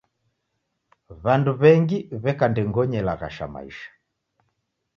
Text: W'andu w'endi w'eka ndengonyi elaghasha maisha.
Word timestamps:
W'andu 1.23 1.51
w'endi 1.61 1.97
w'eka 2.23 2.45
ndengonyi 2.51 2.97
elaghasha 3.01 3.45
maisha. 3.53 3.89